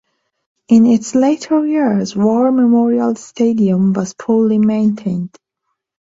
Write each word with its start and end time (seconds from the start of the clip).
In 0.67 0.87
its 0.87 1.13
later 1.13 1.63
years, 1.63 2.15
War 2.15 2.51
Memorial 2.51 3.13
Stadium 3.13 3.93
was 3.93 4.15
poorly 4.15 4.57
maintained. 4.57 5.37